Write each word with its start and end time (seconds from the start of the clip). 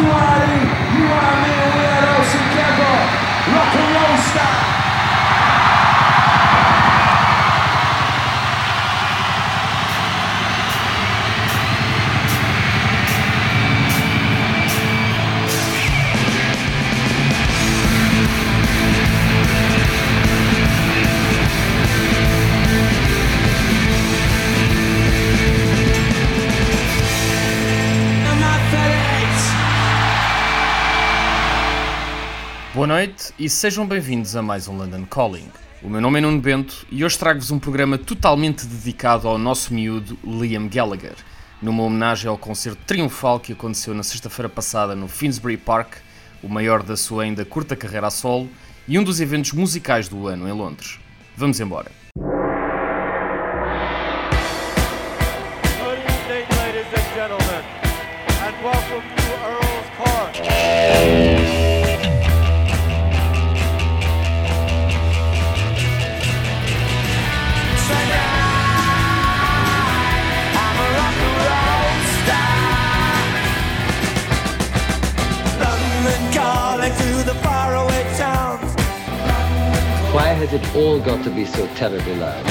You 0.00 0.08
are, 0.08 1.42
me. 1.42 1.49
Boa 32.72 32.86
noite 32.86 33.34
e 33.36 33.50
sejam 33.50 33.84
bem-vindos 33.84 34.36
a 34.36 34.42
mais 34.42 34.68
um 34.68 34.76
London 34.76 35.04
Calling. 35.04 35.48
O 35.82 35.88
meu 35.88 36.00
nome 36.00 36.18
é 36.18 36.22
Nuno 36.22 36.40
Bento 36.40 36.86
e 36.88 37.04
hoje 37.04 37.18
trago-vos 37.18 37.50
um 37.50 37.58
programa 37.58 37.98
totalmente 37.98 38.64
dedicado 38.64 39.26
ao 39.26 39.36
nosso 39.36 39.74
miúdo 39.74 40.16
Liam 40.22 40.68
Gallagher, 40.68 41.16
numa 41.60 41.82
homenagem 41.82 42.28
ao 42.28 42.38
concerto 42.38 42.80
triunfal 42.86 43.40
que 43.40 43.54
aconteceu 43.54 43.92
na 43.92 44.04
sexta-feira 44.04 44.48
passada 44.48 44.94
no 44.94 45.08
Finsbury 45.08 45.56
Park, 45.56 45.94
o 46.44 46.48
maior 46.48 46.84
da 46.84 46.96
sua 46.96 47.24
ainda 47.24 47.44
curta 47.44 47.74
carreira 47.74 48.06
a 48.06 48.10
solo 48.10 48.48
e 48.86 48.96
um 48.96 49.02
dos 49.02 49.20
eventos 49.20 49.50
musicais 49.52 50.06
do 50.08 50.28
ano 50.28 50.48
em 50.48 50.52
Londres. 50.52 51.00
Vamos 51.36 51.58
embora. 51.58 51.90
Good 52.14 52.28
evening, 56.06 56.46
ladies 56.62 56.86
and 56.94 57.14
gentlemen, 57.16 57.64
and 58.46 58.54
welcome 58.62 59.02
to 59.16 59.22
Earl's 59.42 59.90
Court. 59.96 60.99
Has 80.40 80.54
it 80.54 80.74
all 80.74 80.98
got 80.98 81.22
to 81.22 81.28
be 81.28 81.44
so 81.44 81.66
terribly 81.74 82.16
loud? 82.16 82.42